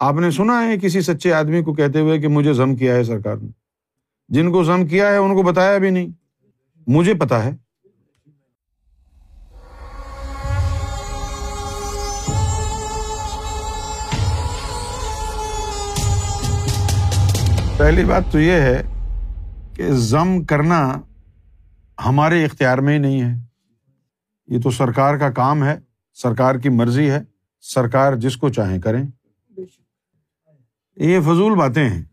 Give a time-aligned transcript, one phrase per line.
[0.00, 3.04] آپ نے سنا ہے کسی سچے آدمی کو کہتے ہوئے کہ مجھے زم کیا ہے
[3.04, 3.48] سرکار نے؟
[4.28, 6.08] جن کو زم کیا ہے، ان کو بتایا بھی نہیں۔
[6.86, 7.50] مجھے پتا ہے۔
[17.78, 18.82] پہلی بات تو یہ ہے
[19.74, 21.00] کہ زم کرنا
[22.04, 23.40] ہمارے اختیار میں ہی نہیں ہے۔
[24.46, 25.78] یہ تو سرکار کا کام ہے،
[26.14, 27.22] سرکار کی مرضی ہے۔
[27.60, 29.04] سرکار جس کو چاہیں کریں۔
[30.96, 32.04] یہ فضول باتیں ہیں۔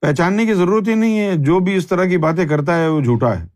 [0.00, 3.00] پہچاننے کی ضرورت ہی نہیں ہے۔ جو بھی اس طرح کی باتیں کرتا ہے، وہ
[3.00, 3.46] جھوٹا ہے۔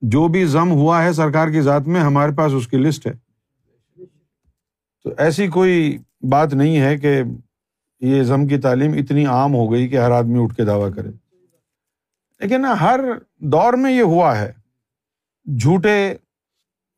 [0.00, 3.12] جو بھی زم ہوا ہے سرکار کی ذات میں، ہمارے پاس اس کی لسٹ ہے۔
[5.02, 5.98] تو ایسی کوئی
[6.30, 7.22] بات نہیں ہے کہ
[8.00, 11.10] یہ زم کی تعلیم اتنی عام ہو گئی کہ ہر آدمی اٹھ کے دعویٰ کرے۔
[12.40, 13.00] لیکن ہر
[13.38, 14.52] دور میں یہ ہوا ہے۔
[15.56, 16.10] جھوٹے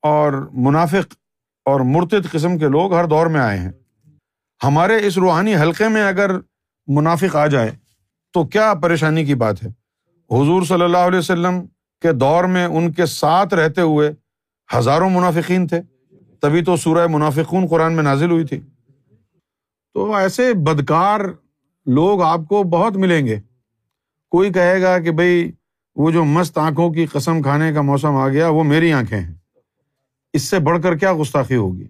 [0.02, 1.14] اور منافق
[1.64, 3.72] اور مرتد قسم کے لوگ ہر دور میں آئے ہیں۔
[4.62, 6.30] ہمارے اس روحانی حلقے میں اگر
[6.86, 7.70] منافق آ جائے
[8.32, 9.68] تو کیا پریشانی کی بات ہے؟
[10.30, 11.66] حضور صلی اللہ علیہ وسلم
[12.00, 14.12] کے دور میں ان کے ساتھ رہتے ہوئے
[14.76, 15.80] ہزاروں منافقین تھے۔
[16.40, 18.60] تبھی تو سورہ منافقون قرآن میں نازل ہوئی تھی۔
[19.94, 21.20] تو ایسے بدکار
[21.86, 23.40] لوگ آپ کو بہت ملیں گے۔
[24.30, 25.52] کوئی کہے گا کہ بھائی
[25.96, 29.34] وہ جو مست آنکھوں کی قسم کھانے کا موسم آ گیا وہ میری آنکھیں ہیں۔
[30.32, 31.86] اس سے بڑھ کر کیا گستاخی ہوگی؟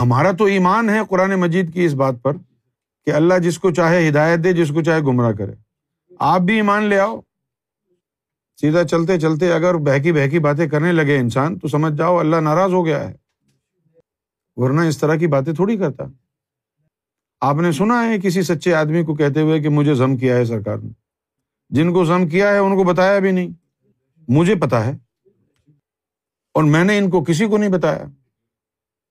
[0.00, 2.32] ہمارا تو ایمان ہے قرآن مجید کی اس بات پر
[3.06, 5.52] کہ اللہ جس کو چاہے ہدایت دے، جس کو چاہے گمراہ کرے۔
[6.18, 7.20] آپ بھی ایمان لے آؤ۔
[8.60, 12.72] سیدھا چلتے چلتے اگر بہکی بہکی باتیں کرنے لگے انسان، تو سمجھ جاؤ اللہ ناراض
[12.72, 13.14] ہو گیا ہے۔
[14.56, 16.04] ورنہ اس طرح کی باتیں تھوڑی کرتا۔
[17.40, 20.44] آپ نے سنا ہے کسی سچے آدمی کو کہتے ہوئے کہ مجھے زم کیا ہے
[20.44, 20.90] سرکار نے۔
[21.70, 23.48] جن کو زم کیا ہے، ان کو بتایا بھی نہیں۔
[24.28, 24.96] مجھے پتا ہے۔
[26.54, 28.04] اور میں نے ان کو کسی کو نہیں بتایا۔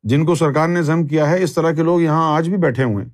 [0.03, 2.83] جن کو سرکار نے زم کیا ہے، اس طرح کے لوگ یہاں آج بھی بیٹھے
[2.83, 3.11] ہوئے ہیں۔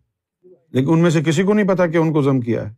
[0.71, 2.73] لیکن ان میں سے کسی کو نہیں پتا کہ ان کو زم کیا ہے۔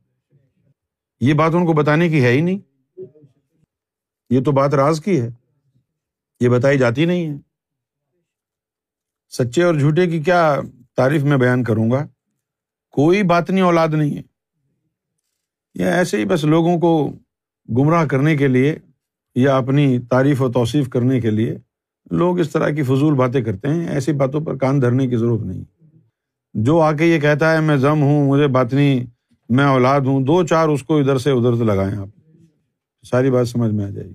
[1.19, 2.59] یہ بات ان کو بتانے کی ہے ہی نہیں۔
[4.29, 5.29] یہ تو بات راز کی ہے۔
[6.39, 7.38] یہ بتائی جاتی نہیں ہے۔
[9.29, 10.59] سچے اور جھوٹے کی کیا
[10.95, 12.07] تعریف میں بیان کروں گا؟
[12.91, 14.21] کوئی بات نہیں، اولاد نہیں ہے۔
[15.75, 17.11] یا ایسے ہی بس لوگوں کو
[17.69, 18.79] گمراہ کرنے کے لیے
[19.35, 21.57] یا اپنی تعریف و توصیف کرنے کے لیے
[22.11, 25.41] لوگ اس طرح کی فضول باتیں کرتے ہیں، ایسی باتوں پر کان دھرنے کی ضرورت
[25.41, 25.63] نہیں۔
[26.53, 29.05] جو آ کے یہ کہتا ہے، میں ضم ہوں، مجھے بات نہیں،
[29.49, 32.07] میں اولاد ہوں، دو چار اس کو ادھر سے ادھر سے لگائیں آپ۔
[33.07, 34.13] ساری بات سمجھ میں آ جائے گی۔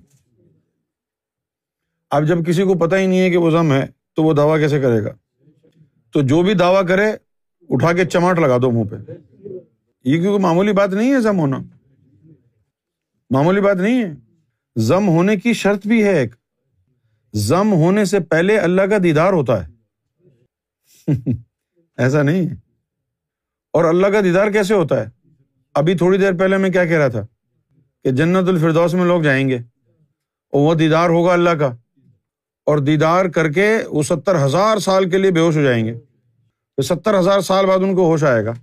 [2.09, 3.85] اب جب کسی کو پتا ہی نہیں ہے کہ وہ ضم ہے،
[4.15, 5.11] تو وہ دعویٰ کیسے کرے گا؟
[6.13, 7.11] تو جو بھی دعویٰ کرے،
[7.69, 8.95] اٹھا کے چماٹ لگا دو منہ پہ۔
[10.05, 11.59] یہ کیونکہ معمولی بات نہیں ہے ضم ہونا۔
[13.29, 14.13] معمولی بات نہیں ہے۔
[14.75, 16.40] ضم ہونے کی شرط بھی ہے ایک۔
[17.33, 19.71] ضم ہونے سے پہلے اللہ کا دیدار ہوتا ہے۔
[21.97, 22.53] ایسا نہیں ہے۔
[23.73, 25.05] اور اللہ کا دیدار کیسے ہوتا ہے؟
[25.73, 27.21] ابھی تھوڑی دیر پہلے میں کیا کہہ رہا تھا
[28.03, 31.75] کہ جنت الفردوس میں لوگ جائیں گے اور وہ دیدار ہوگا اللہ کا۔
[32.65, 35.93] اور دیدار کر کے وہ ستر ہزار سال کے لیے بے ہوش ہو جائیں گے۔
[36.75, 38.53] تو ستر ہزار سال بعد ان کو ہوش آئے گا۔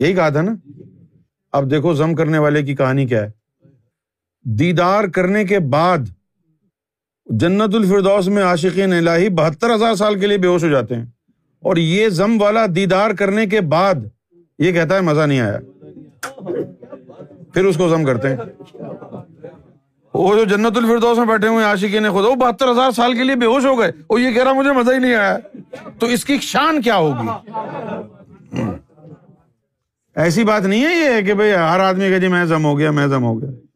[0.00, 0.54] یہی کہا تھا نا۔
[1.52, 3.30] اب دیکھو زم کرنے والے کی کہانی کیا ہے۔
[4.42, 5.98] دیدار کرنے کے بعد
[7.28, 11.04] جنت الفردوس میں عاشقین الہی بہتر ہزار سال کے لیے بے ہوش ہو جاتے ہیں۔
[11.62, 13.94] اور یہ زم والا دیدار کرنے کے بعد
[14.58, 15.58] یہ کہتا ہے مزہ نہیں آیا۔
[17.54, 18.36] پھر اس کو زم کرتے ہیں۔
[20.14, 23.24] وہ جو جنت الفردوس میں بیٹھے ہوئے عاشقین نے خود، وہ بہتر ہزار سال کے
[23.24, 25.38] لیے بے ہوش ہو گئے۔ وہ یہ کہہ رہا مجھے مزہ ہی نہیں آیا۔
[25.98, 27.28] تو اس کی شان کیا ہوگی؟
[30.16, 32.90] ایسی بات نہیں ہے یہ کہ بھائی ہر آدمی کہ جی میں زم ہو گیا،
[32.90, 33.67] میں زم ہو گیا۔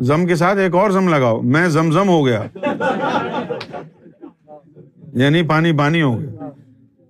[0.00, 2.42] زم کے ساتھ ایک اور زم لگاؤ۔ میں زم زم ہو گیا۔
[5.12, 6.50] یعنی پانی پانی ہو گیا۔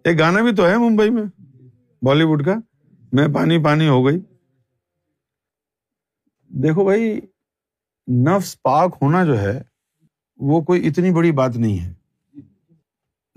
[0.04, 1.22] ایک گانا بھی تو ہے ممبئی میں،
[2.02, 2.54] بالی ووڈ کا۔
[3.12, 4.20] میں پانی پانی ہو گئی۔
[6.48, 7.20] دیکھو بھائی،
[8.12, 9.62] نفس پاک ہونا جو ہے،
[10.36, 11.94] وہ کوئی اتنی بڑی بات نہیں ہے۔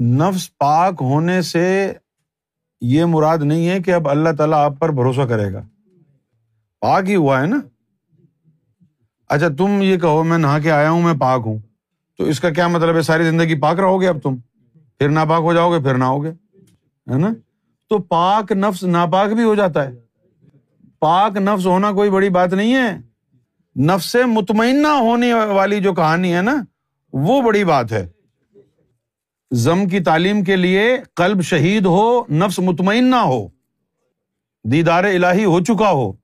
[0.04, 1.94] نفس پاک ہونے سے
[2.82, 5.62] یہ مراد نہیں ہے کہ اب اللہ تعالیٰ آپ پر بھروسہ کرے گا۔
[6.80, 7.58] پاک ہی ہوا ہے نا۔
[9.34, 11.60] اچھا تم یہ کہو، میں نہا کے آیا ہوں، میں پاک ہوں۔
[12.18, 14.36] تو اس کا کیا مطلب ہے؟ ساری زندگی پاک رہو گے اب تم؟
[15.00, 16.30] پھر ناپاک ہو جاؤ گے، پھر نہ ہوگے،
[17.12, 17.30] ہے نا؟
[17.90, 19.94] تو پاک نفس ناپاک بھی ہو جاتا ہے۔
[21.00, 22.98] پاک نفس ہونا کوئی بڑی بات نہیں ہے۔
[23.82, 26.64] نفس مطمئنہ ہونے والی جو کہانی ہے نا،
[27.14, 28.10] وہ بڑی بات ہے۔
[29.52, 33.48] زم کی تعلیم کے لیے قلب شہید ہو، نفس مطمئنہ ہو۔
[34.64, 36.23] دیدار الہی ہو چکا ہو۔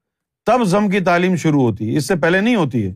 [0.49, 2.93] تب زم کی تعلیم شروع ہوتی ہے، اس سے پہلے نہیں ہوتی ہے۔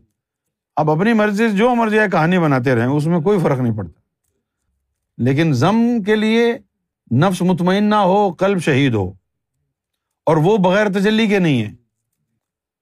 [0.76, 3.76] اب اپنی مرضی سے جو مرضی ہے، کہانی بناتے رہے اس میں کوئی فرق نہیں
[3.76, 4.00] پڑتا۔
[5.18, 6.58] لیکن زم کے لیے
[7.14, 9.12] نفس مطمئنہ ہو، قلب شہید ہو،
[10.26, 11.74] اور وہ بغیر تجلی کے نہیں ہے۔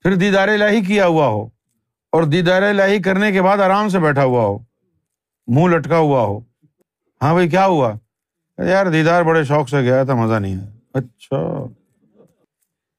[0.03, 1.49] پھر دیدار الہی کیا ہوا ہو،
[2.13, 4.59] اور دیدار الہی کرنے کے بعد آرام سے بیٹھا ہوا ہو،
[5.47, 6.39] منہ لٹکا ہوا ہو۔
[7.23, 7.93] ہاں بھائی، کیا ہوا؟
[8.59, 11.67] یار، دیدار بڑے شوق سے گیا تھا، مزہ نہیں آیا۔ اچھا۔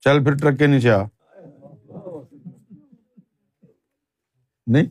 [0.02, 1.04] چل پھر ٹرک کے نیچے آ۔
[4.68, 4.88] نہیں؟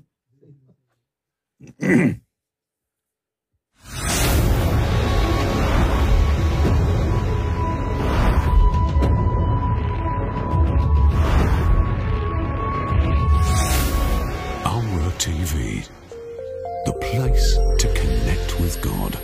[15.19, 15.81] T V
[16.87, 19.17] the place to connect with God